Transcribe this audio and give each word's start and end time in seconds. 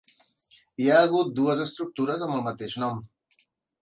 Hi 0.83 0.87
ha 0.87 0.95
hagut 1.07 1.29
dues 1.41 1.61
estructures 1.67 2.25
amb 2.29 2.37
el 2.39 2.45
mateix 2.49 2.79
nom. 2.85 3.05